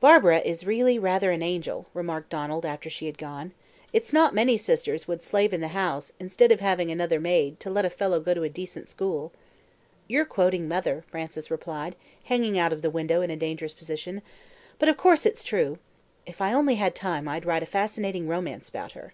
"Barbara 0.00 0.38
is 0.38 0.64
really 0.64 0.98
rather 0.98 1.30
an 1.32 1.42
angel," 1.42 1.84
remarked 1.92 2.30
Donald 2.30 2.64
after 2.64 2.88
she 2.88 3.04
had 3.04 3.18
gone. 3.18 3.52
"It's 3.92 4.10
not 4.10 4.32
many 4.34 4.56
sisters 4.56 5.06
would 5.06 5.22
slave 5.22 5.52
in 5.52 5.60
the 5.60 5.68
house, 5.76 6.14
instead 6.18 6.50
of 6.50 6.60
having 6.60 6.90
another 6.90 7.20
maid, 7.20 7.60
to 7.60 7.68
let 7.68 7.84
a 7.84 7.90
fellow 7.90 8.20
go 8.20 8.32
to 8.32 8.42
a 8.42 8.48
decent 8.48 8.88
school." 8.88 9.32
"You're 10.08 10.24
quoting 10.24 10.66
mother," 10.66 11.04
Frances 11.10 11.50
replied, 11.50 11.94
hanging 12.24 12.58
out 12.58 12.72
of 12.72 12.80
the 12.80 12.88
window 12.88 13.20
in 13.20 13.30
a 13.30 13.36
dangerous 13.36 13.74
position; 13.74 14.22
"but, 14.78 14.88
of 14.88 14.96
course, 14.96 15.26
it's 15.26 15.44
true. 15.44 15.76
If 16.24 16.40
I 16.40 16.54
only 16.54 16.76
had 16.76 16.94
time 16.94 17.28
I'd 17.28 17.44
write 17.44 17.62
a 17.62 17.66
fascinating 17.66 18.26
romance 18.28 18.70
about 18.70 18.92
her." 18.92 19.12